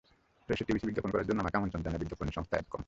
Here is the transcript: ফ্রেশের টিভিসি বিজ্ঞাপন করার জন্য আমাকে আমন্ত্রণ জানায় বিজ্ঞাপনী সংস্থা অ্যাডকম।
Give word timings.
ফ্রেশের 0.45 0.65
টিভিসি 0.67 0.85
বিজ্ঞাপন 0.89 1.11
করার 1.13 1.27
জন্য 1.27 1.39
আমাকে 1.43 1.57
আমন্ত্রণ 1.59 1.81
জানায় 1.85 2.01
বিজ্ঞাপনী 2.03 2.31
সংস্থা 2.37 2.55
অ্যাডকম। 2.57 2.79